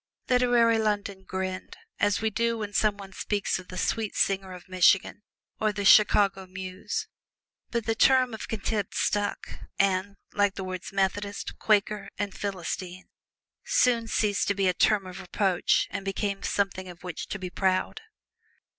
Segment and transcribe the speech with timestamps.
[0.29, 4.67] Literary London grinned, as we do when some one speaks of the Sweet Singer of
[4.67, 5.21] Michigan
[5.59, 7.07] or the Chicago Muse.
[7.69, 13.09] But the term of contempt stuck and, like the words Methodist, Quaker and Philistine,
[13.63, 17.51] soon ceased to be a term of reproach and became something of which to be
[17.51, 18.01] proud.